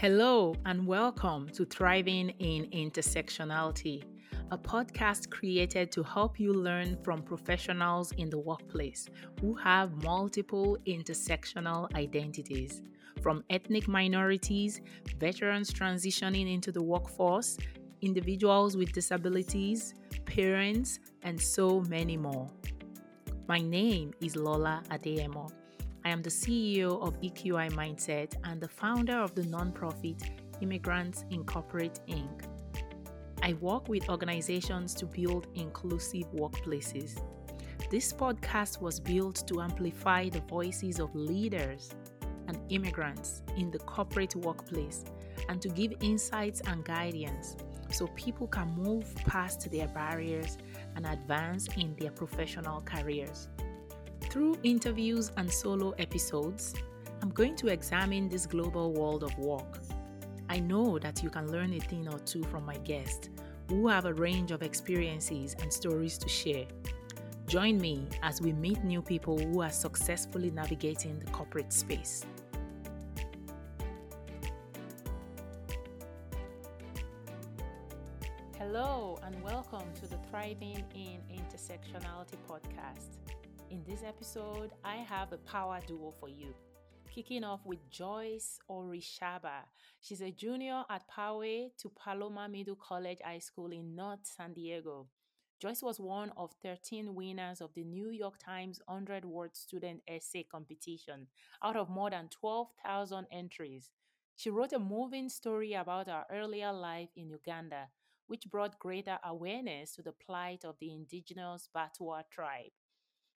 [0.00, 4.02] Hello, and welcome to Thriving in Intersectionality,
[4.50, 9.08] a podcast created to help you learn from professionals in the workplace
[9.40, 12.82] who have multiple intersectional identities,
[13.22, 14.80] from ethnic minorities,
[15.18, 17.56] veterans transitioning into the workforce,
[18.02, 22.50] individuals with disabilities, parents, and so many more.
[23.46, 25.52] My name is Lola Adeyemo.
[26.06, 30.22] I am the CEO of EQI Mindset and the founder of the nonprofit
[30.60, 32.44] Immigrants Incorporate Inc.
[33.42, 37.22] I work with organizations to build inclusive workplaces.
[37.90, 41.94] This podcast was built to amplify the voices of leaders
[42.48, 45.04] and immigrants in the corporate workplace
[45.48, 47.56] and to give insights and guidance
[47.90, 50.58] so people can move past their barriers
[50.96, 53.48] and advance in their professional careers.
[54.34, 56.74] Through interviews and solo episodes,
[57.22, 59.78] I'm going to examine this global world of work.
[60.48, 63.28] I know that you can learn a thing or two from my guests
[63.68, 66.66] who have a range of experiences and stories to share.
[67.46, 72.26] Join me as we meet new people who are successfully navigating the corporate space.
[78.58, 83.14] Hello, and welcome to the Thriving in Intersectionality podcast.
[83.70, 86.54] In this episode, I have a power duo for you.
[87.12, 89.64] Kicking off with Joyce Orishaba.
[90.00, 95.08] She's a junior at Poway to Palomar Middle College High School in North San Diego.
[95.60, 100.42] Joyce was one of 13 winners of the New York Times 100 word student essay
[100.42, 101.26] competition
[101.62, 103.90] out of more than 12,000 entries.
[104.36, 107.88] She wrote a moving story about her earlier life in Uganda,
[108.26, 112.72] which brought greater awareness to the plight of the indigenous Batwa tribe.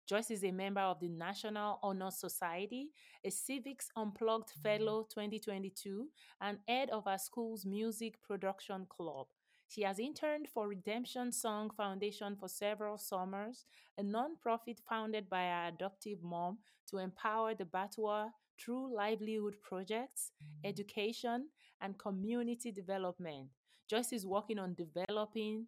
[0.07, 2.91] Joyce is a member of the National Honor Society,
[3.25, 4.61] a Civics Unplugged mm-hmm.
[4.61, 6.07] Fellow 2022,
[6.39, 9.27] and head of our school's music production club.
[9.67, 13.65] She has interned for Redemption Song Foundation for several summers,
[13.97, 20.69] a nonprofit founded by her adoptive mom to empower the Batwa through livelihood projects, mm-hmm.
[20.69, 21.49] education,
[21.81, 23.49] and community development.
[23.89, 25.67] Joyce is working on developing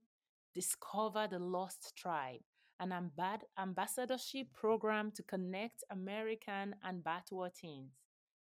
[0.55, 2.39] Discover the Lost Tribe,
[2.79, 7.91] an amb- ambassadorship program to connect American and Batwa teens.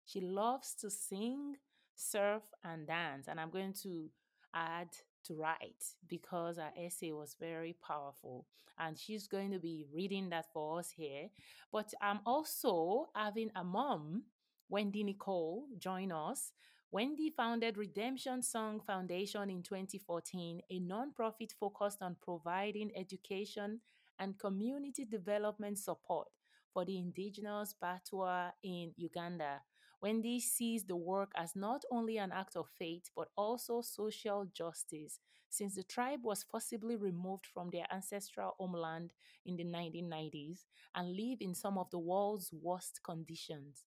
[0.05, 1.56] She loves to sing,
[1.94, 3.28] surf, and dance.
[3.28, 4.09] And I'm going to
[4.55, 4.88] add
[5.25, 8.47] to write because her essay was very powerful.
[8.78, 11.28] And she's going to be reading that for us here.
[11.72, 14.25] But I'm also having a mom,
[14.69, 16.53] Wendy Nicole, join us.
[16.91, 23.81] Wendy founded Redemption Song Foundation in 2014, a nonprofit focused on providing education
[24.19, 26.28] and community development support
[26.73, 29.62] for the indigenous Batwa in Uganda.
[30.00, 35.21] Wendy sees the work as not only an act of faith but also social justice,
[35.49, 39.12] since the tribe was forcibly removed from their ancestral homeland
[39.45, 43.84] in the 1990s and live in some of the world's worst conditions.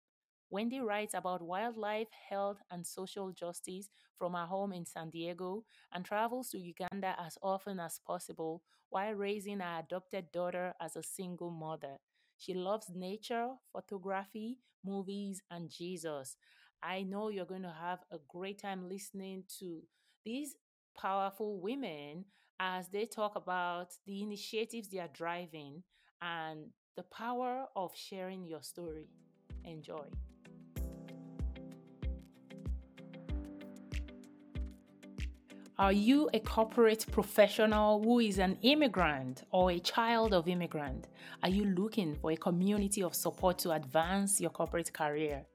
[0.50, 3.88] Wendy writes about wildlife, health, and social justice
[4.18, 9.14] from her home in San Diego and travels to Uganda as often as possible while
[9.14, 11.98] raising her adopted daughter as a single mother.
[12.36, 16.36] She loves nature, photography, movies, and Jesus.
[16.82, 19.82] I know you're going to have a great time listening to
[20.24, 20.56] these
[20.98, 22.24] powerful women
[22.58, 25.84] as they talk about the initiatives they are driving
[26.20, 29.06] and the power of sharing your story.
[29.64, 30.08] Enjoy.
[35.80, 41.08] Are you a corporate professional who is an immigrant or a child of immigrant?
[41.42, 45.46] Are you looking for a community of support to advance your corporate career?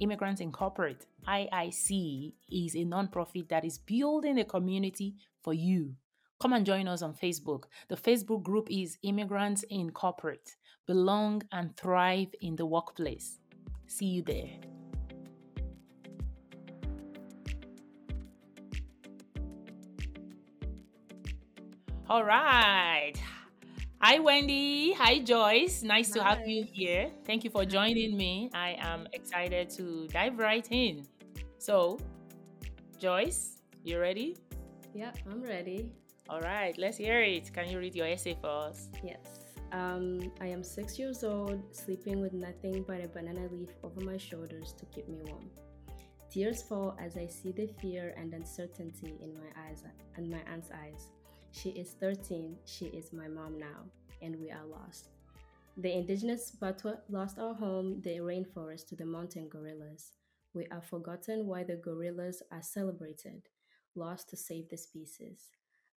[0.00, 5.94] Immigrants in Corporate, IIC, is a nonprofit that is building a community for you.
[6.40, 7.64] Come and join us on Facebook.
[7.90, 10.56] The Facebook group is Immigrants in Corporate.
[10.86, 13.38] Belong and thrive in the workplace.
[13.86, 14.48] See you there.
[22.14, 23.14] All right.
[24.00, 24.92] Hi, Wendy.
[24.92, 25.82] Hi, Joyce.
[25.82, 27.10] Nice to have you here.
[27.26, 28.50] Thank you for joining me.
[28.54, 31.08] I am excited to dive right in.
[31.58, 31.98] So,
[33.00, 34.36] Joyce, you ready?
[34.94, 35.90] Yeah, I'm ready.
[36.28, 37.52] All right, let's hear it.
[37.52, 38.90] Can you read your essay for us?
[39.02, 39.40] Yes.
[39.72, 44.18] Um, I am six years old, sleeping with nothing but a banana leaf over my
[44.18, 45.50] shoulders to keep me warm.
[46.30, 49.82] Tears fall as I see the fear and uncertainty in my eyes
[50.16, 51.10] and my aunt's eyes.
[51.54, 53.84] She is 13, she is my mom now,
[54.20, 55.10] and we are lost.
[55.76, 60.12] The indigenous Batwa lost our home, the rainforest to the mountain gorillas.
[60.52, 63.42] We have forgotten why the gorillas are celebrated,
[63.94, 65.50] lost to save the species.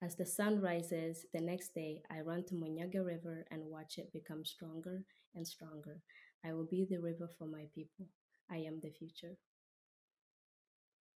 [0.02, 4.12] As the sun rises the next day, I run to Munyaga River and watch it
[4.12, 5.04] become stronger
[5.34, 6.02] and stronger.
[6.44, 8.06] I will be the river for my people.
[8.50, 9.36] I am the future.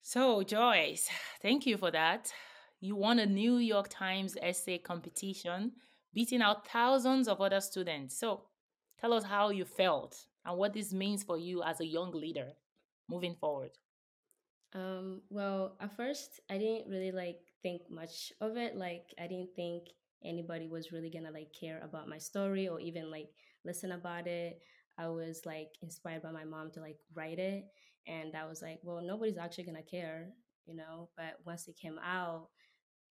[0.02, 1.08] So, Joyce,
[1.40, 2.32] thank you for that.
[2.80, 5.72] You won a New York Times essay competition,
[6.12, 8.18] beating out thousands of other students.
[8.18, 8.42] So,
[9.00, 12.52] tell us how you felt and what this means for you as a young leader
[13.08, 13.70] moving forward.
[14.74, 18.76] Um, well, at first, I didn't really like think much of it.
[18.76, 19.84] Like, I didn't think
[20.24, 23.28] anybody was really gonna like care about my story or even like
[23.64, 24.60] listen about it.
[24.98, 27.64] I was like inspired by my mom to like write it,
[28.06, 30.28] and I was like, well, nobody's actually gonna care,
[30.66, 31.08] you know.
[31.16, 32.48] But once it came out,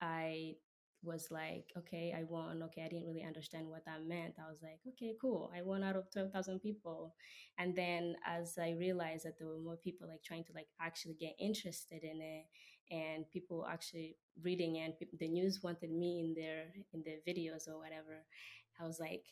[0.01, 0.55] I
[1.03, 2.63] was like, okay, I won.
[2.63, 4.35] Okay, I didn't really understand what that meant.
[4.39, 5.51] I was like, okay, cool.
[5.55, 7.13] I won out of 12,000 people.
[7.57, 11.15] And then as I realized that there were more people like trying to like actually
[11.19, 12.45] get interested in it
[12.91, 17.77] and people actually reading and the news wanted me in their in their videos or
[17.79, 18.25] whatever,
[18.79, 19.25] I was like,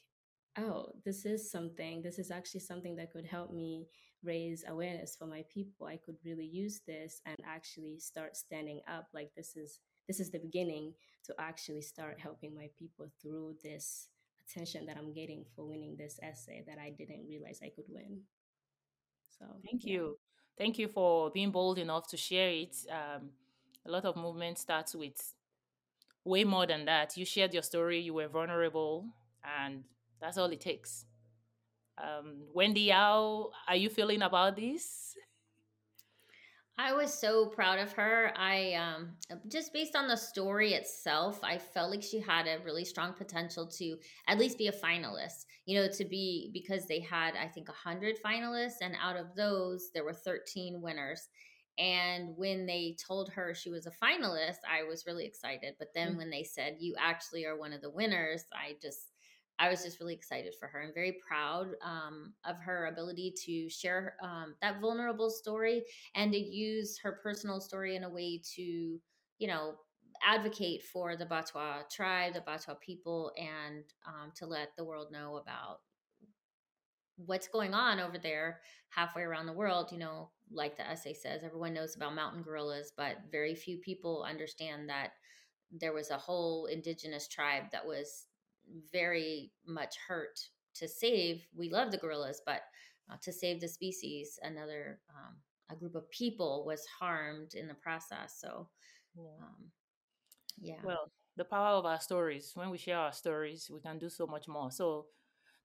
[0.57, 2.01] oh, this is something.
[2.01, 3.87] This is actually something that could help me
[4.23, 5.87] raise awareness for my people.
[5.87, 10.31] I could really use this and actually start standing up like this is this is
[10.31, 10.93] the beginning
[11.25, 14.07] to actually start helping my people through this
[14.47, 18.21] attention that I'm getting for winning this essay that I didn't realize I could win.
[19.29, 19.93] So thank yeah.
[19.93, 20.17] you.
[20.57, 22.75] Thank you for being bold enough to share it.
[22.89, 23.29] Um,
[23.85, 25.33] a lot of movement starts with
[26.23, 27.17] way more than that.
[27.17, 29.05] You shared your story, you were vulnerable,
[29.43, 29.83] and
[30.21, 31.05] that's all it takes.
[31.97, 35.02] Um, Wendy, how are you feeling about this?
[36.77, 38.33] I was so proud of her.
[38.35, 39.11] I um
[39.47, 43.67] just based on the story itself, I felt like she had a really strong potential
[43.67, 43.97] to
[44.27, 45.45] at least be a finalist.
[45.65, 49.91] You know, to be because they had I think 100 finalists and out of those
[49.93, 51.29] there were 13 winners.
[51.77, 55.75] And when they told her she was a finalist, I was really excited.
[55.77, 56.17] But then mm-hmm.
[56.17, 59.12] when they said you actually are one of the winners, I just
[59.59, 63.69] I was just really excited for her and very proud um, of her ability to
[63.69, 65.83] share um, that vulnerable story
[66.15, 69.75] and to use her personal story in a way to, you know,
[70.25, 75.37] advocate for the Batwa tribe, the Batwa people, and um, to let the world know
[75.37, 75.79] about
[77.17, 79.91] what's going on over there halfway around the world.
[79.91, 84.25] You know, like the essay says, everyone knows about mountain gorillas, but very few people
[84.27, 85.11] understand that
[85.71, 88.25] there was a whole indigenous tribe that was
[88.91, 90.39] very much hurt
[90.75, 91.45] to save.
[91.55, 92.61] We love the gorillas, but
[93.11, 95.35] uh, to save the species, another um,
[95.69, 98.37] a group of people was harmed in the process.
[98.39, 98.67] So,
[99.17, 99.71] um,
[100.59, 100.79] yeah.
[100.83, 102.51] Well, the power of our stories.
[102.55, 104.71] When we share our stories, we can do so much more.
[104.71, 105.07] So,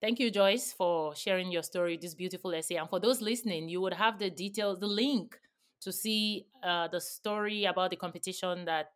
[0.00, 2.76] thank you, Joyce, for sharing your story, this beautiful essay.
[2.76, 5.38] And for those listening, you would have the details, the link
[5.80, 8.92] to see uh, the story about the competition that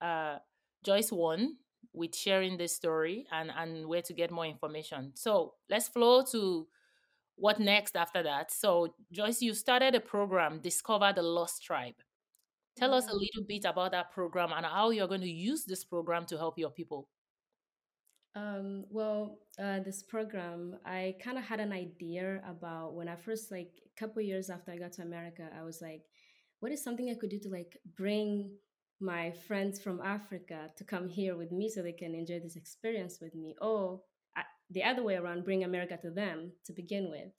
[0.00, 0.38] uh,
[0.84, 1.56] Joyce won
[1.94, 5.12] with sharing this story and and where to get more information.
[5.14, 6.66] So let's flow to
[7.36, 8.52] what next after that.
[8.52, 11.94] So Joyce, you started a program, Discover the Lost Tribe.
[12.76, 12.96] Tell yeah.
[12.96, 16.26] us a little bit about that program and how you're going to use this program
[16.26, 17.08] to help your people.
[18.36, 23.52] Um, well, uh, this program, I kind of had an idea about when I first,
[23.52, 26.02] like, a couple years after I got to America, I was like,
[26.58, 28.50] what is something I could do to like bring
[29.00, 33.18] my friends from Africa to come here with me so they can enjoy this experience
[33.20, 34.00] with me, or
[34.36, 37.32] I, the other way around, bring America to them to begin with.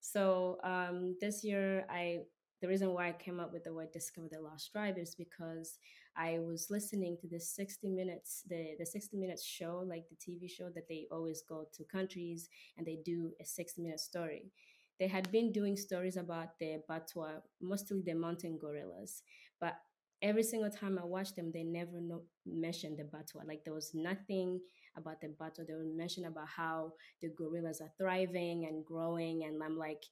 [0.00, 2.18] So um, this year, I
[2.60, 5.78] the reason why I came up with the word "discover the lost tribe" is because
[6.16, 10.50] I was listening to this 60 minutes, the the 60 minutes show, like the TV
[10.50, 14.50] show that they always go to countries and they do a 60 minute story.
[14.98, 19.22] They had been doing stories about the Batwa, mostly the mountain gorillas,
[19.60, 19.76] but
[20.22, 23.46] every single time I watched them, they never no, mentioned the Batwa.
[23.46, 24.60] Like there was nothing
[24.96, 25.66] about the Batwa.
[25.66, 29.44] They would mention about how the gorillas are thriving and growing.
[29.44, 30.02] And I'm like,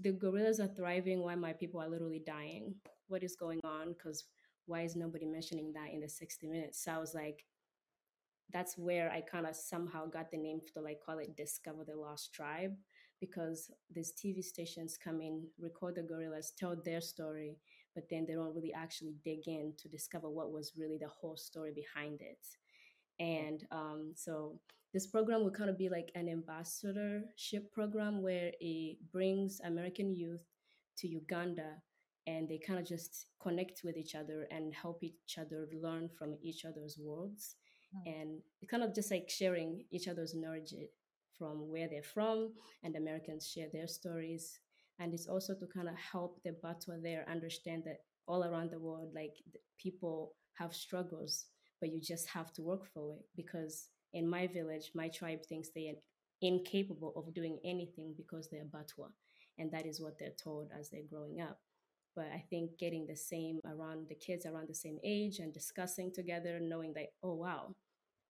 [0.00, 2.74] the gorillas are thriving while my people are literally dying.
[3.08, 3.94] What is going on?
[3.94, 4.24] Because
[4.66, 6.84] why is nobody mentioning that in the 60 minutes?
[6.84, 7.44] So I was like,
[8.52, 11.96] that's where I kind of somehow got the name to like call it Discover the
[11.96, 12.74] Lost Tribe
[13.20, 17.56] because these TV stations come in, record the gorillas, tell their story,
[17.98, 21.36] but then they don't really actually dig in to discover what was really the whole
[21.36, 22.46] story behind it.
[23.18, 24.60] And um, so
[24.94, 30.44] this program will kind of be like an ambassadorship program where it brings American youth
[30.98, 31.82] to Uganda
[32.28, 36.36] and they kind of just connect with each other and help each other learn from
[36.40, 37.56] each other's worlds.
[37.96, 38.20] Mm.
[38.20, 38.30] And
[38.70, 40.72] kind of just like sharing each other's knowledge
[41.36, 42.52] from where they're from,
[42.84, 44.60] and Americans share their stories
[44.98, 48.78] and it's also to kind of help the Batwa there understand that all around the
[48.78, 49.34] world, like
[49.78, 51.46] people have struggles,
[51.80, 53.24] but you just have to work for it.
[53.36, 56.00] Because in my village, my tribe thinks they are
[56.42, 59.08] incapable of doing anything because they're Batwa,
[59.58, 61.58] and that is what they're told as they're growing up.
[62.16, 66.12] But I think getting the same around the kids around the same age and discussing
[66.12, 67.74] together, knowing that, oh wow,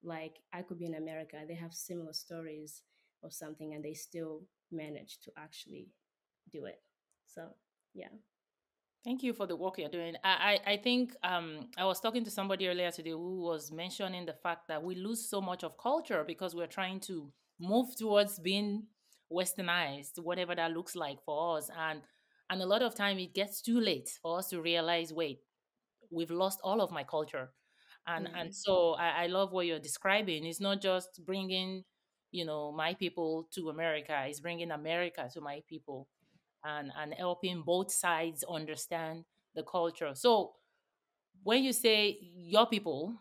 [0.02, 2.82] like I could be in America, they have similar stories
[3.22, 5.88] or something, and they still manage to actually
[6.50, 6.80] do it.
[7.26, 7.48] So
[7.94, 8.08] yeah.
[9.04, 10.16] Thank you for the work you're doing.
[10.24, 14.26] I, I, I think um, I was talking to somebody earlier today who was mentioning
[14.26, 18.38] the fact that we lose so much of culture because we're trying to move towards
[18.38, 18.84] being
[19.32, 21.70] westernized, whatever that looks like for us.
[21.78, 22.02] And
[22.50, 25.40] and a lot of time it gets too late for us to realize, wait,
[26.10, 27.50] we've lost all of my culture.
[28.06, 28.36] And mm-hmm.
[28.36, 30.44] and so I, I love what you're describing.
[30.44, 31.84] It's not just bringing,
[32.30, 34.24] you know, my people to America.
[34.26, 36.08] It's bringing America to my people
[36.64, 39.24] and, and helping both sides understand
[39.54, 40.10] the culture.
[40.14, 40.52] So
[41.42, 43.14] when you say your people,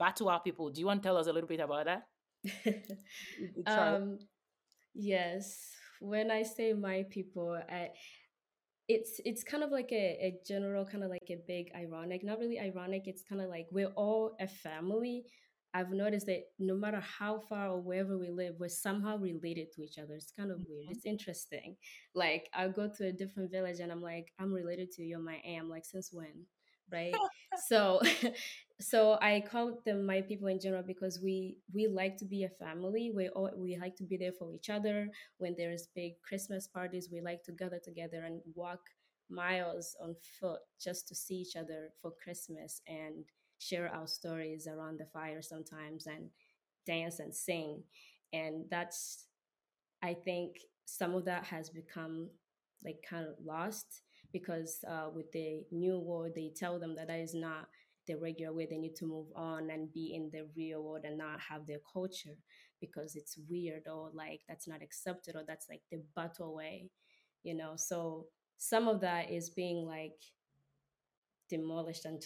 [0.00, 2.06] Batwa people, do you want to tell us a little bit about that?
[3.66, 4.18] um,
[4.94, 5.58] yes.
[6.00, 7.88] When I say my people, I,
[8.88, 12.38] it's it's kind of like a, a general kind of like a big ironic not
[12.38, 15.24] really ironic it's kind of like we're all a family
[15.76, 19.82] I've noticed that no matter how far or wherever we live, we're somehow related to
[19.82, 20.14] each other.
[20.14, 20.72] It's kind of mm-hmm.
[20.72, 20.86] weird.
[20.90, 21.76] It's interesting.
[22.14, 25.18] Like I'll go to a different village and I'm like, I'm related to you.
[25.18, 25.68] My aunt.
[25.68, 26.46] Like since when?
[26.90, 27.14] Right.
[27.68, 28.00] so
[28.80, 32.48] so I call them my people in general because we we like to be a
[32.48, 33.12] family.
[33.14, 35.08] We all we like to be there for each other.
[35.36, 38.80] When there's big Christmas parties, we like to gather together and walk
[39.28, 43.26] miles on foot just to see each other for Christmas and
[43.58, 46.30] share our stories around the fire sometimes and
[46.86, 47.82] dance and sing.
[48.32, 49.26] And that's,
[50.02, 52.30] I think, some of that has become
[52.84, 57.18] like kind of lost because uh, with the new world, they tell them that that
[57.20, 57.68] is not
[58.06, 58.66] the regular way.
[58.66, 61.80] They need to move on and be in the real world and not have their
[61.92, 62.36] culture
[62.80, 66.90] because it's weird or like that's not accepted or that's like the Batwa way,
[67.42, 67.72] you know.
[67.76, 68.26] So
[68.58, 70.14] some of that is being like
[71.48, 72.22] demolished and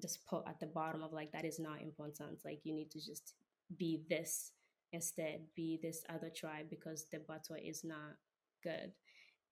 [0.00, 2.98] just put at the bottom of like that is not important like you need to
[2.98, 3.34] just
[3.78, 4.52] be this
[4.92, 8.16] instead be this other tribe because the batwa is not
[8.62, 8.92] good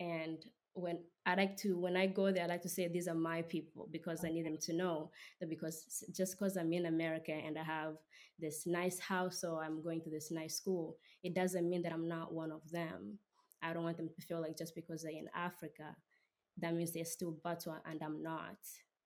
[0.00, 3.14] and when I like to when I go there, I like to say these are
[3.14, 5.10] my people because I need them to know
[5.40, 7.94] that because just because I'm in America and I have
[8.38, 12.08] this nice house or I'm going to this nice school, it doesn't mean that I'm
[12.08, 13.18] not one of them.
[13.62, 15.94] I don't want them to feel like just because they're in Africa,
[16.58, 18.56] that means they're still Batwa and I'm not.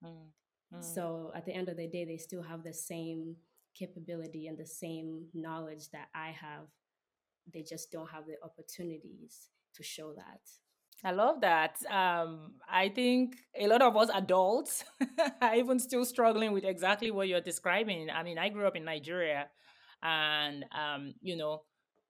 [0.05, 0.31] Mm,
[0.75, 0.85] mm.
[0.85, 3.37] So at the end of the day, they still have the same
[3.75, 6.67] capability and the same knowledge that I have.
[7.53, 10.41] They just don't have the opportunities to show that.
[11.05, 11.77] I love that.
[11.91, 14.85] Um, I think a lot of us adults
[15.43, 18.09] are even still struggling with exactly what you're describing.
[18.11, 19.49] I mean, I grew up in Nigeria
[20.03, 21.63] and, um, you know,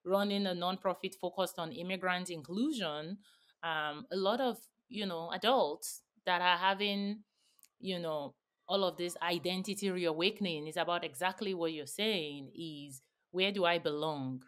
[0.04, 3.18] running a nonprofit focused on immigrant inclusion.
[3.62, 4.56] Um, a lot of,
[4.88, 7.24] you know, adults that are having
[7.80, 8.34] you know
[8.68, 13.78] all of this identity reawakening is about exactly what you're saying is where do i
[13.78, 14.42] belong?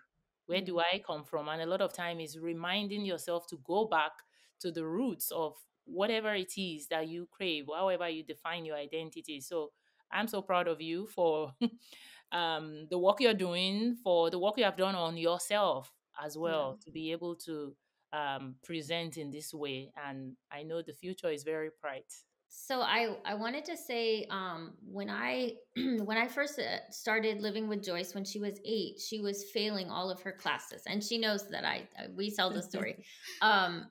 [0.47, 0.97] Where do mm-hmm.
[0.97, 1.49] i come from?
[1.49, 4.13] And a lot of time is reminding yourself to go back
[4.61, 5.55] to the roots of
[5.85, 9.41] whatever it is that you crave however you define your identity.
[9.41, 9.71] So
[10.11, 11.53] i'm so proud of you for
[12.33, 15.93] um, the work you're doing for the work you have done on yourself
[16.25, 16.85] as well yeah.
[16.85, 17.75] to be able to
[18.15, 19.93] um, present in this way.
[20.09, 22.13] And i know the future is very bright
[22.49, 27.69] so I I wanted to say um, when I when I first uh, started living
[27.69, 31.19] with Joyce when she was eight, she was failing all of her classes, and she
[31.19, 33.05] knows that I, I we tell the story.
[33.43, 33.87] um,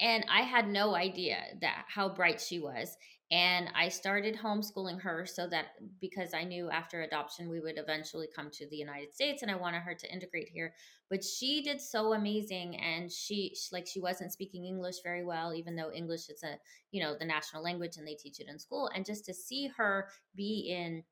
[0.00, 2.96] and I had no idea that how bright she was,
[3.30, 5.66] and I started homeschooling her so that
[6.00, 9.56] because I knew after adoption we would eventually come to the United States and I
[9.56, 10.72] wanted her to integrate here.
[11.10, 15.52] But she did so amazing and she, she like she wasn't speaking English very well
[15.52, 16.56] even though English is a,
[16.90, 19.70] you know, the national language and they teach it in school and just to see
[19.76, 21.02] her be in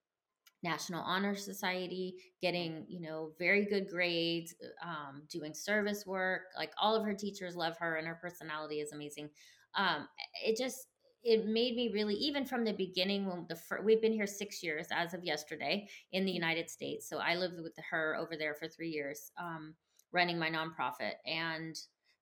[0.62, 6.44] National Honor Society, getting, you know, very good grades, um, doing service work.
[6.56, 9.28] Like all of her teachers love her and her personality is amazing.
[9.76, 10.08] Um,
[10.44, 10.88] it just
[11.26, 14.62] it made me really even from the beginning when the fir- we've been here six
[14.62, 18.54] years as of yesterday in the united states so i lived with her over there
[18.54, 19.74] for three years um,
[20.12, 21.76] running my nonprofit and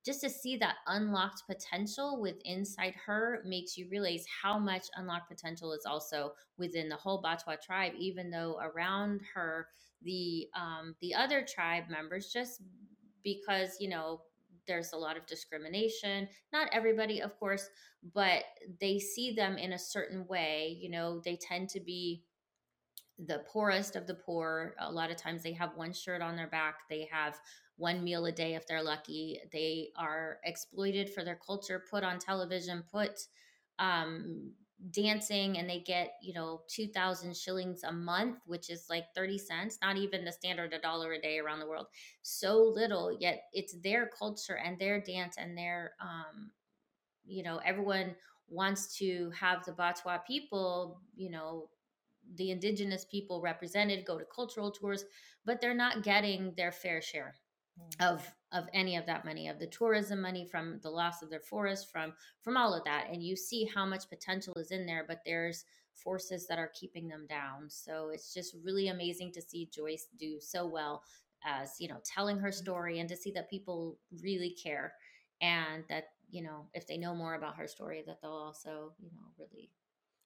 [0.04, 5.30] just to see that unlocked potential with inside her makes you realize how much unlocked
[5.30, 9.68] potential is also within the whole Batwa tribe, even though around her
[10.02, 12.60] the um, the other tribe members just
[13.22, 14.20] because you know
[14.66, 16.28] there's a lot of discrimination.
[16.52, 17.68] Not everybody, of course,
[18.14, 18.44] but
[18.80, 20.78] they see them in a certain way.
[20.80, 22.22] You know, they tend to be
[23.18, 24.74] the poorest of the poor.
[24.80, 27.38] A lot of times they have one shirt on their back, they have
[27.76, 29.40] one meal a day if they're lucky.
[29.52, 33.20] They are exploited for their culture, put on television, put
[33.78, 34.52] um,
[34.90, 39.78] dancing, and they get, you know, 2,000 shillings a month, which is like 30 cents,
[39.82, 41.86] not even the standard a dollar a day around the world.
[42.22, 46.50] So little, yet it's their culture and their dance and their, um,
[47.24, 48.14] you know, everyone
[48.48, 51.68] wants to have the Batwa people, you know,
[52.36, 55.04] the indigenous people represented go to cultural tours
[55.44, 57.34] but they're not getting their fair share
[57.78, 58.12] mm.
[58.12, 61.40] of of any of that money of the tourism money from the loss of their
[61.40, 63.08] forest from from all of that.
[63.10, 67.08] And you see how much potential is in there but there's forces that are keeping
[67.08, 67.68] them down.
[67.68, 71.02] So it's just really amazing to see joyce do so well
[71.44, 74.94] as you know telling her story and to see that people really care
[75.42, 79.10] and that you know if they know more about her story that they'll also you
[79.10, 79.70] know really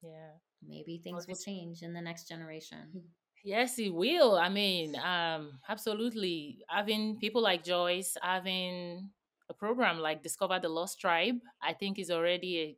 [0.03, 0.31] yeah.
[0.67, 2.89] maybe things will change in the next generation.
[3.49, 4.37] Yes, it will.
[4.37, 6.65] I mean, um, absolutely.
[6.69, 9.11] Having people like Joyce, having
[9.49, 12.77] a program like Discover the Lost Tribe, I think is already a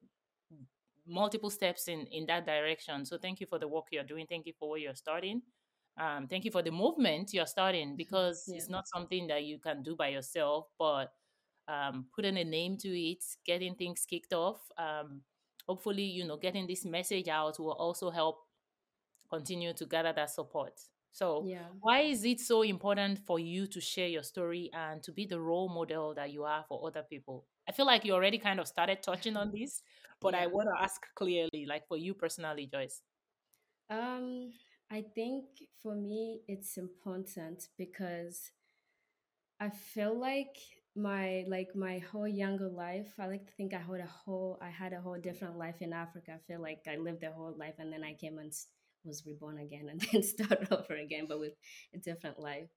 [1.06, 3.04] multiple steps in in that direction.
[3.04, 4.26] So thank you for the work you're doing.
[4.28, 5.42] Thank you for what you're starting.
[5.98, 8.56] Um, thank you for the movement you're starting because Yeah.
[8.56, 11.12] it's not something that you can do by yourself, but
[11.68, 14.60] um, putting a name to it, getting things kicked off.
[14.78, 15.22] Um,
[15.66, 18.38] hopefully, you know, getting this message out will also help
[19.30, 20.80] continue to gather that support.
[21.12, 21.66] So, Yeah.
[21.80, 25.40] why is it so important for you to share your story and to be the
[25.40, 27.46] role model that you are for other people?
[27.68, 29.82] I feel like you already kind of started touching on this,
[30.20, 33.02] but I want to ask clearly, like for you personally, Joyce.
[33.90, 34.52] Um,
[34.90, 35.44] I think
[35.82, 38.50] for me it's important because
[39.60, 40.56] I feel like
[40.96, 44.70] my like my whole younger life, I like to think I had a whole I
[44.70, 46.32] had a whole different life in Africa.
[46.34, 48.52] I feel like I lived a whole life and then I came and
[49.04, 51.54] was reborn again and then start over again, but with
[51.94, 52.68] a different life.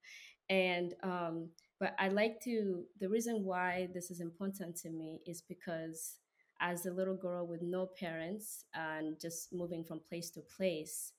[0.50, 5.42] And um, but I like to the reason why this is important to me is
[5.42, 6.20] because
[6.62, 11.14] as a little girl with no parents and just moving from place to place,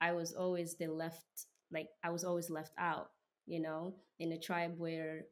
[0.00, 3.08] I was always the left, like I was always left out,
[3.46, 5.24] you know, in a tribe where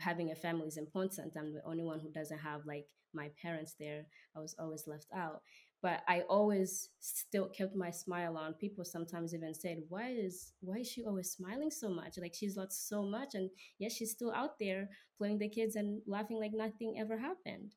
[0.00, 1.32] having a family is important.
[1.38, 4.06] I'm the only one who doesn't have like my parents there.
[4.36, 5.42] I was always left out.
[5.84, 8.54] But I always still kept my smile on.
[8.54, 12.16] People sometimes even said, "Why is why is she always smiling so much?
[12.16, 16.00] Like she's lost so much, and yet she's still out there playing the kids and
[16.06, 17.74] laughing like nothing ever happened."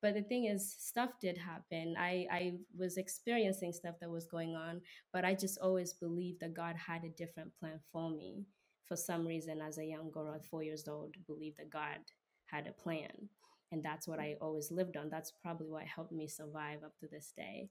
[0.00, 1.96] But the thing is, stuff did happen.
[1.98, 2.42] I I
[2.78, 4.80] was experiencing stuff that was going on,
[5.12, 8.46] but I just always believed that God had a different plan for me.
[8.84, 11.98] For some reason, as a young girl at four years old, believed that God
[12.46, 13.28] had a plan
[13.72, 15.08] and that's what I always lived on.
[15.10, 17.70] That's probably what helped me survive up to this day.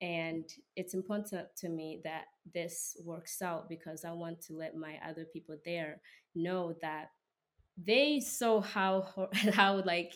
[0.00, 0.44] And
[0.76, 2.24] it's important to me that
[2.54, 6.00] this works out because I want to let my other people there
[6.34, 7.10] know that
[7.82, 10.12] they saw how how like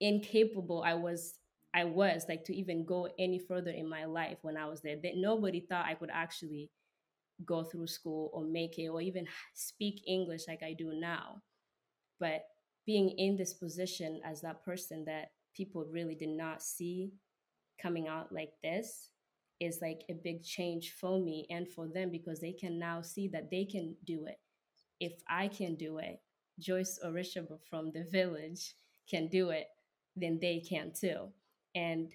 [0.00, 1.34] incapable I was
[1.74, 4.96] I was like to even go any further in my life when I was there.
[5.02, 6.70] That nobody thought I could actually
[7.44, 11.42] go through school or make it or even speak English like I do now.
[12.20, 12.44] But
[12.86, 17.12] being in this position as that person that people really did not see
[17.82, 19.10] coming out like this
[19.60, 23.28] is like a big change for me and for them because they can now see
[23.28, 24.38] that they can do it.
[25.00, 26.20] If I can do it,
[26.58, 28.74] Joyce Orishaba from the village
[29.10, 29.66] can do it,
[30.14, 31.28] then they can too.
[31.74, 32.12] And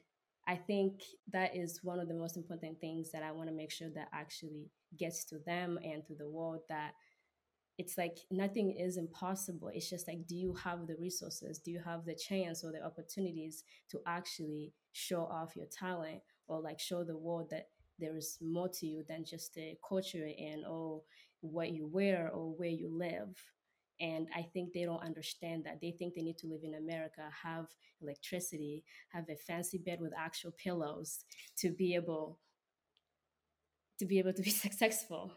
[0.47, 3.71] I think that is one of the most important things that I want to make
[3.71, 6.93] sure that actually gets to them and to the world that
[7.77, 9.69] it's like nothing is impossible.
[9.73, 11.59] It's just like, do you have the resources?
[11.59, 16.61] Do you have the chance or the opportunities to actually show off your talent or
[16.61, 20.65] like show the world that there is more to you than just the culture and
[20.65, 21.01] or
[21.41, 23.35] what you wear or where you live?
[23.99, 25.79] And I think they don't understand that.
[25.79, 27.67] They think they need to live in America, have
[28.01, 31.23] electricity, have a fancy bed with actual pillows
[31.59, 32.39] to be able
[33.99, 35.33] to be able to be successful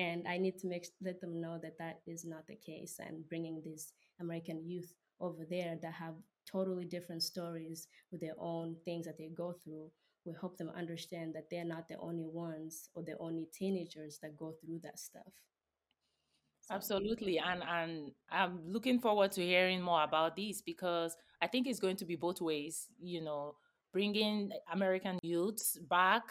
[0.00, 3.28] and i need to make let them know that that is not the case and
[3.28, 6.14] bringing these american youth over there that have
[6.50, 9.90] totally different stories with their own things that they go through
[10.24, 14.36] we help them understand that they're not the only ones or the only teenagers that
[14.36, 15.32] go through that stuff
[16.62, 17.38] So, Absolutely.
[17.38, 21.96] And and I'm looking forward to hearing more about this because I think it's going
[21.96, 23.56] to be both ways, you know,
[23.92, 26.22] bringing American youths back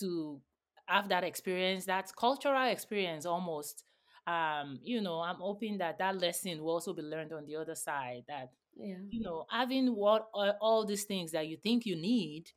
[0.00, 0.40] to
[0.88, 3.84] have that experience, that cultural experience almost,
[4.26, 7.74] um, you know, I'm hoping that that lesson will also be learned on the other
[7.74, 8.24] side.
[8.28, 9.02] That Yeah.
[9.10, 12.50] you know, having what all, these things that you think you need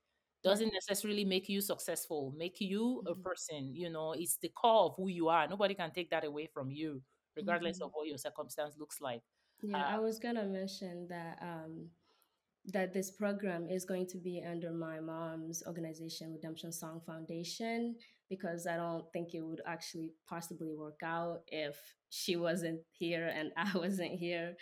[0.43, 3.25] doesn't necessarily make you successful, make you a Mhm.
[3.25, 3.75] person.
[3.75, 5.47] You know, it's the core of who you are.
[5.47, 7.03] Nobody can take that away from you,
[7.35, 7.81] regardless Mhm.
[7.81, 9.23] of what your circumstance looks like.
[9.61, 11.91] Yeah, Uh, I was gonna mention that um,
[12.67, 17.95] that this program is going to be under my mom's organization, Redemption Song Foundation,
[18.30, 21.78] because I don't think it would actually possibly work out if
[22.10, 24.56] she wasn't here and I wasn't here,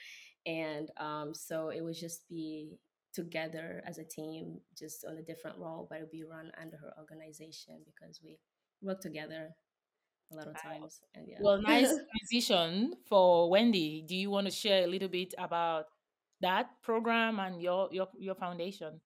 [0.45, 2.77] and um, so it would just be
[3.13, 6.77] together as a team, just on a different role, but it would be run under
[6.77, 8.39] her organization because we
[8.81, 9.49] work together
[10.31, 11.37] a lot of times, and yeah.
[11.39, 11.93] Well, nice
[12.29, 14.03] transition for Wendy.
[14.05, 15.85] Do you want to share a little bit about
[16.43, 19.01] that program and your your your foundation?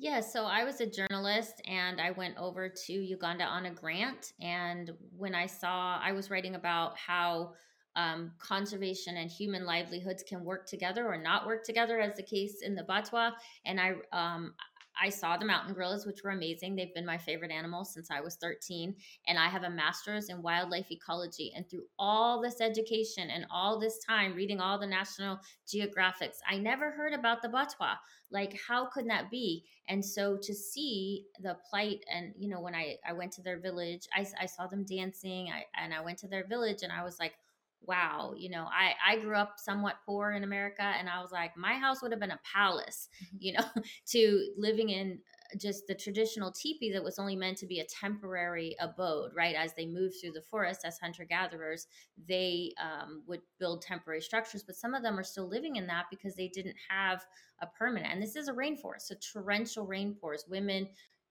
[0.00, 4.32] Yeah, so I was a journalist and I went over to Uganda on a grant.
[4.40, 7.54] And when I saw, I was writing about how
[7.96, 12.62] um, conservation and human livelihoods can work together or not work together, as the case
[12.62, 13.32] in the Batwa.
[13.64, 14.54] And I, um,
[15.00, 16.76] I saw the mountain gorillas, which were amazing.
[16.76, 18.94] They've been my favorite animal since I was 13.
[19.26, 21.52] And I have a master's in wildlife ecology.
[21.54, 26.58] And through all this education and all this time reading all the National Geographics, I
[26.58, 27.96] never heard about the Batwa.
[28.30, 29.64] Like, how could that be?
[29.88, 33.58] and so to see the plight and you know when i i went to their
[33.58, 37.02] village i, I saw them dancing I, and i went to their village and i
[37.02, 37.34] was like
[37.82, 41.56] wow you know i i grew up somewhat poor in america and i was like
[41.56, 43.64] my house would have been a palace you know
[44.06, 45.18] to living in
[45.58, 49.54] just the traditional teepee that was only meant to be a temporary abode right?
[49.54, 51.86] As they moved through the forest as hunter gatherers
[52.28, 56.04] they um, would build temporary structures but some of them are still living in that
[56.10, 57.24] because they didn't have
[57.60, 60.86] a permanent and this is a rainforest a torrential rainforest women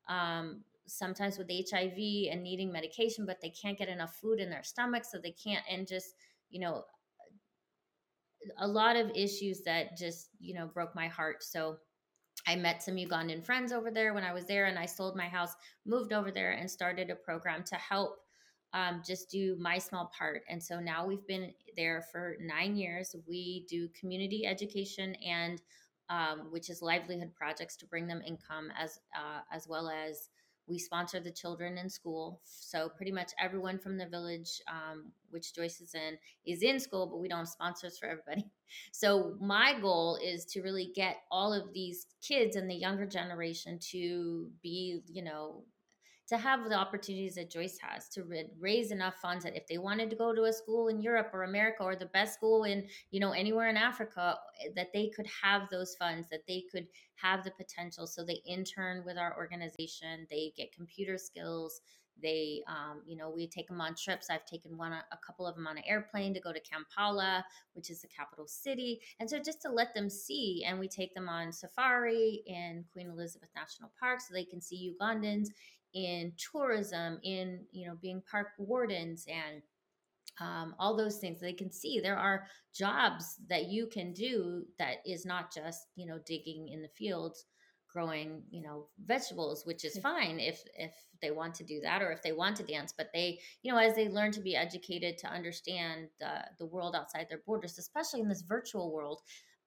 [0.10, 1.98] um, sometimes with hiv
[2.32, 5.64] and needing medication but they can't get enough food in their stomach so they can't
[5.70, 6.16] and just
[6.50, 6.84] you know
[8.60, 11.78] a lot of issues that just you know broke my heart so
[12.48, 15.28] I met some Ugandan friends over there when I was there, and I sold my
[15.28, 15.54] house,
[15.86, 18.20] moved over there, and started a program to help
[18.74, 20.44] um, just do my small part.
[20.50, 23.16] And so now we've been there for nine years.
[23.28, 25.62] We do community education and
[26.10, 30.30] um, which is livelihood projects to bring them income as uh, as well as
[30.68, 32.42] we sponsor the children in school.
[32.44, 37.08] So pretty much everyone from the village, um, which Joyce is in, is in school,
[37.08, 38.46] but we don't have sponsors for everybody.
[38.92, 43.80] So my goal is to really get all of these kids and the younger generation
[43.92, 45.64] to be, you know,
[46.28, 48.24] to have the opportunities that Joyce has to
[48.60, 51.44] raise enough funds that if they wanted to go to a school in Europe or
[51.44, 55.28] America or the best school in, you know, anywhere in Africa, eh, that they could
[55.42, 58.06] have those funds, that they could have the potential.
[58.06, 61.82] So they intern with our organization, they get computer skills,
[62.22, 64.30] they um, you know we take them on trips.
[64.30, 67.90] I've taken one a couple of them on an airplane to go to kampala which
[67.90, 69.02] is the capital city.
[69.20, 73.10] And so just to let them see and we take them on safari in queen
[73.10, 75.48] elizabeth national park so they can see ugandans
[75.94, 79.62] in tourism in you know being park wardens and
[80.40, 81.40] um, all those things.
[81.40, 86.06] They can see there are jobs that you can do that is not just you
[86.06, 87.46] know digging in the fields
[87.92, 92.12] growing you know vegetables which is fine if if they want to do that or
[92.12, 95.18] if they want to dance but they you know as they learn to be educated
[95.18, 99.22] to understand the the world outside their borders especially in this virtual world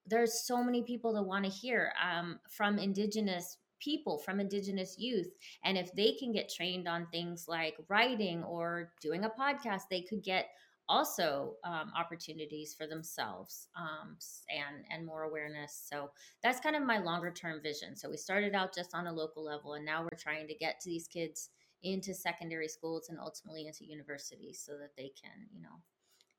[0.07, 5.33] there's so many people that want to hear um, from indigenous people from indigenous youth
[5.65, 10.03] and if they can get trained on things like writing or doing a podcast they
[10.03, 10.51] could get
[10.91, 14.17] also um, opportunities for themselves um,
[14.51, 16.11] and and more awareness so
[16.43, 19.45] that's kind of my longer term vision so we started out just on a local
[19.45, 21.51] level and now we're trying to get to these kids
[21.83, 25.79] into secondary schools and ultimately into universities so that they can you know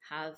[0.09, 0.35] have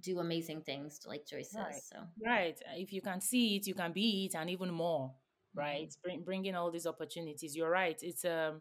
[0.00, 1.82] do amazing things like joyce says Right.
[1.92, 2.60] so Right.
[2.76, 5.12] If you can see it, you can be it, and even more.
[5.54, 5.94] Right.
[6.02, 7.56] Bring, bringing all these opportunities.
[7.56, 7.98] You're right.
[8.02, 8.60] It's a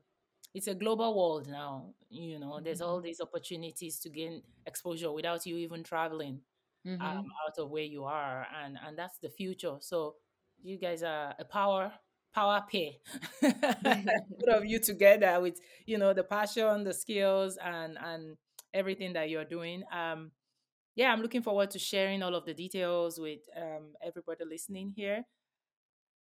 [0.53, 1.93] it's a global world now.
[2.09, 6.41] You know, there's all these opportunities to gain exposure without you even traveling
[6.83, 6.99] Mhm.
[6.99, 9.77] um, out of where you are, and and that's the future.
[9.79, 10.15] So
[10.63, 11.91] you guys are a power
[12.33, 12.91] power pair.
[14.39, 18.37] Put of you together with you know the passion, the skills, and and
[18.73, 19.83] everything that you're doing.
[19.91, 20.31] Um,
[20.95, 25.25] yeah, I'm looking forward to sharing all of the details with um, everybody listening here.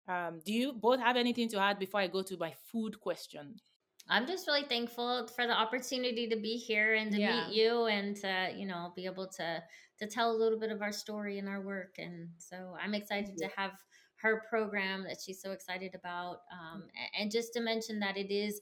[0.09, 3.61] Um, do you both have anything to add before I go to my food question?
[4.09, 7.47] I'm just really thankful for the opportunity to be here and to Yeah.
[7.49, 9.63] meet you and to, you know, be able to
[10.01, 11.99] to tell a little bit of our story and our work.
[11.99, 13.73] And so I'm excited to have
[14.17, 16.41] her program that she's so excited about.
[16.51, 16.89] Um,
[17.19, 18.61] and just to mention that it is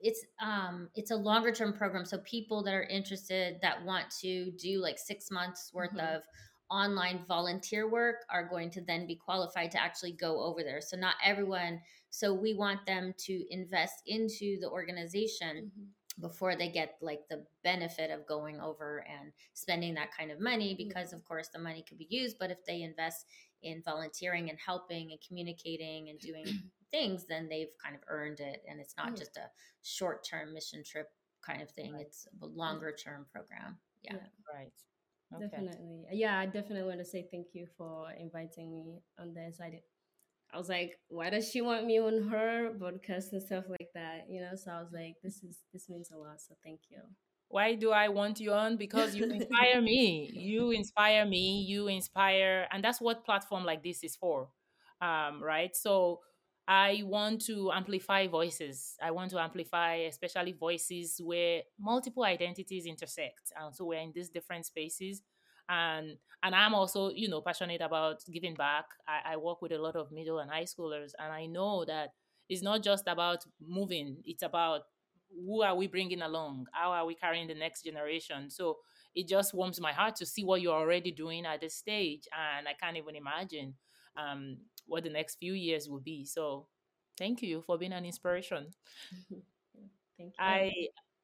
[0.00, 4.50] it's um it's a longer term program so people that are interested that want to
[4.52, 6.16] do like six months worth mm-hmm.
[6.16, 6.22] of
[6.74, 10.80] online volunteer work are going to then be qualified to actually go over there.
[10.80, 11.80] So not everyone
[12.14, 16.20] so we want them to invest into the organization mm-hmm.
[16.20, 20.76] before they get like the benefit of going over and spending that kind of money
[20.76, 23.26] because of course the money could be used but if they invest
[23.64, 26.44] in volunteering and helping and communicating and doing
[26.92, 29.50] things then they've kind of earned it and it's not just a
[29.82, 31.08] short-term mission trip
[31.44, 31.94] kind of thing.
[31.94, 32.02] Right.
[32.02, 33.76] it's a longer term program.
[34.04, 34.54] Yeah, yeah.
[34.54, 34.72] right
[35.36, 35.46] okay.
[35.46, 39.70] definitely yeah i definitely want to say thank you for inviting me on this i
[39.70, 39.80] did
[40.54, 44.26] I was like, why does she want me on her podcast and stuff like that?
[44.28, 46.40] You know, so I was like, this is this means a lot.
[46.40, 46.98] So thank you.
[47.48, 48.76] Why do I want you on?
[48.76, 50.30] Because you inspire me.
[50.32, 51.62] You inspire me.
[51.62, 54.48] You inspire, and that's what platform like this is for,
[55.00, 55.74] um, right?
[55.74, 56.20] So
[56.66, 58.96] I want to amplify voices.
[59.02, 64.30] I want to amplify, especially voices where multiple identities intersect, and so we're in these
[64.30, 65.22] different spaces.
[65.68, 68.84] And and i'm also you know passionate about giving back.
[69.08, 72.10] I, I work with a lot of middle and high schoolers and i know that
[72.50, 74.82] it's not just about moving it's about
[75.34, 76.66] who are we bringing along?
[76.72, 78.50] How are we carrying the next generation?
[78.50, 78.78] So
[79.14, 82.66] it just warms my heart to see what you're already doing at this stage and
[82.66, 83.74] i can't even imagine
[84.16, 86.66] um, what the next few years will be so
[87.18, 88.66] thank you for being an inspiration
[89.30, 89.40] thank
[90.18, 90.72] you i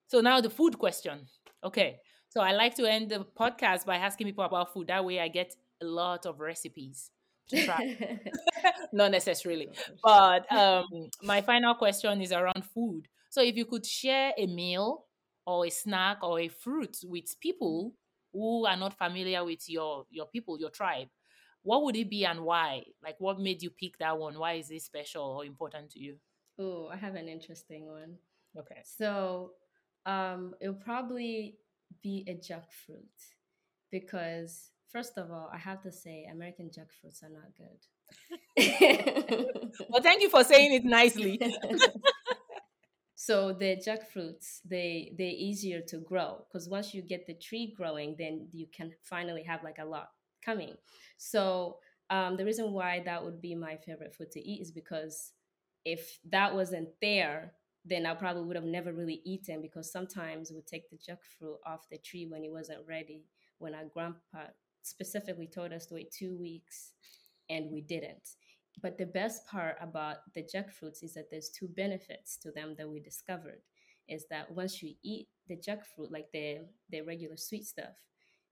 [0.08, 1.26] so now the food question
[1.64, 4.86] okay so I like to end the podcast by asking people about food.
[4.86, 7.10] That way I get a lot of recipes
[7.48, 7.98] to try.
[8.92, 9.68] Not necessarily.
[10.02, 10.84] But um,
[11.24, 13.08] my final question is around food.
[13.30, 15.06] So if you could share a meal
[15.44, 17.94] or a snack or a fruit with people
[18.32, 21.08] who are not familiar with your your people, your tribe,
[21.62, 22.84] what would it be and why?
[23.02, 24.38] Like what made you pick that one?
[24.38, 26.16] Why is it special or important to you?
[26.58, 28.16] Oh, I have an interesting one.
[28.56, 28.80] Okay.
[28.84, 29.52] So
[30.06, 31.58] um it'll probably
[32.02, 33.34] be a jackfruit
[33.90, 37.80] because first of all, I have to say American jackfruits are not good.
[39.88, 41.40] well, thank you for saying it nicely.
[43.14, 48.16] so the jackfruits they they're easier to grow because once you get the tree growing,
[48.18, 50.08] then you can finally have like a lot
[50.44, 50.74] coming.
[51.18, 51.78] So
[52.10, 55.32] um, the reason why that would be my favorite food to eat is because
[55.84, 57.52] if that wasn't there,
[57.84, 61.88] then I probably would have never really eaten because sometimes we take the jackfruit off
[61.90, 63.24] the tree when it wasn't ready.
[63.58, 66.92] When our grandpa specifically told us to wait two weeks,
[67.48, 68.36] and we didn't.
[68.80, 72.88] But the best part about the jackfruits is that there's two benefits to them that
[72.88, 73.60] we discovered.
[74.08, 77.96] Is that once you eat the jackfruit, like the the regular sweet stuff,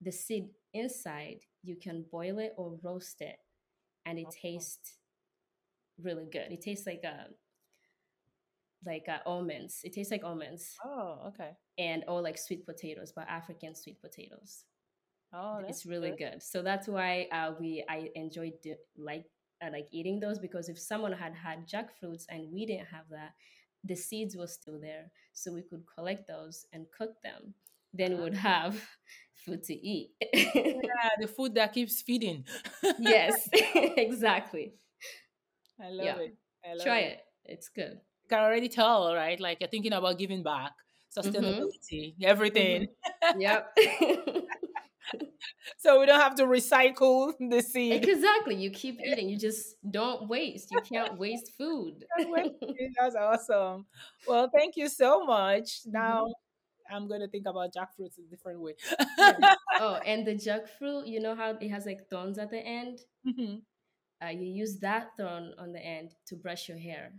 [0.01, 3.37] the seed inside you can boil it or roast it,
[4.07, 4.97] and it tastes
[6.03, 6.51] really good.
[6.53, 7.27] It tastes like a
[8.85, 9.81] like uh, almonds.
[9.85, 10.77] It tastes like almonds.
[10.85, 11.51] Oh, okay.
[11.79, 14.65] And or like sweet potatoes, but African sweet potatoes.
[15.33, 16.33] Oh, it's really good.
[16.33, 16.43] good.
[16.43, 18.55] So that's why uh, we I enjoyed
[18.97, 19.27] like
[19.63, 23.33] uh, like eating those because if someone had had jackfruits and we didn't have that,
[23.85, 27.55] the seeds were still there, so we could collect those and cook them.
[27.93, 28.81] Then we would have
[29.45, 30.11] food to eat.
[30.33, 32.45] yeah, the food that keeps feeding.
[32.99, 34.75] yes, exactly.
[35.81, 36.17] I love yeah.
[36.19, 36.37] it.
[36.65, 37.13] I love Try it.
[37.13, 37.21] it.
[37.45, 39.41] It's good You can already tell, right?
[39.41, 40.73] Like you're thinking about giving back,
[41.17, 41.29] mm-hmm.
[41.29, 42.25] sustainability, mm-hmm.
[42.25, 42.89] everything.
[43.23, 43.41] Mm-hmm.
[43.41, 43.79] Yep.
[45.79, 48.07] so we don't have to recycle the seed.
[48.07, 48.57] Exactly.
[48.57, 49.29] You keep eating.
[49.29, 50.69] You just don't waste.
[50.71, 52.05] You can't waste food.
[52.99, 53.87] That's awesome.
[54.27, 55.81] Well, thank you so much.
[55.87, 56.33] Now mm-hmm.
[56.91, 58.75] I'm going to think about jackfruits in a different way.
[59.81, 63.01] oh, and the jackfruit, you know how it has like thorns at the end?
[63.27, 63.57] Mm-hmm.
[64.25, 67.13] Uh, you use that thorn on the end to brush your hair.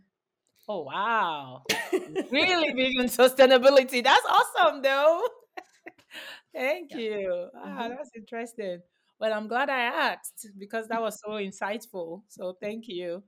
[0.68, 1.64] Oh wow.
[2.32, 4.04] really big on sustainability.
[4.04, 5.28] That's awesome though.
[6.54, 6.98] Thank yeah.
[6.98, 7.48] you.
[7.56, 7.90] Ah, mm-hmm.
[7.90, 8.80] that's interesting.
[9.20, 12.22] Well, I'm glad I asked because that was so insightful.
[12.30, 13.24] So thank you.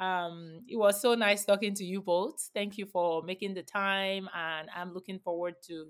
[0.00, 2.50] Um, it was so nice talking to you both.
[2.52, 5.86] Thank you for making the time, and I'm looking forward to